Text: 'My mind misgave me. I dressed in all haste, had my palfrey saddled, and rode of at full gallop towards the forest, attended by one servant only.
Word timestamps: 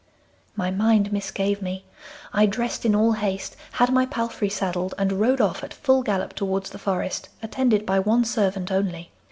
'My 0.55 0.71
mind 0.71 1.13
misgave 1.13 1.61
me. 1.61 1.85
I 2.33 2.47
dressed 2.47 2.85
in 2.87 2.95
all 2.95 3.11
haste, 3.11 3.55
had 3.73 3.93
my 3.93 4.07
palfrey 4.07 4.49
saddled, 4.49 4.95
and 4.97 5.13
rode 5.21 5.39
of 5.39 5.63
at 5.63 5.75
full 5.75 6.01
gallop 6.01 6.33
towards 6.33 6.71
the 6.71 6.79
forest, 6.79 7.29
attended 7.43 7.85
by 7.85 7.99
one 7.99 8.25
servant 8.25 8.71
only. 8.71 9.11